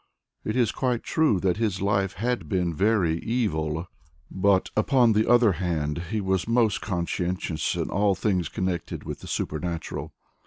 [0.43, 3.87] It is quite true that his life had been very evil,
[4.31, 9.27] but, upon the other hand, he was most conscientious in all things connected with the
[9.27, 10.11] supernatural.